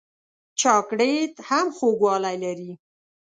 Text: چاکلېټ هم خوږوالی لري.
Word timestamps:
چاکلېټ 0.59 1.33
هم 1.49 1.67
خوږوالی 1.75 2.35
لري. 2.43 2.71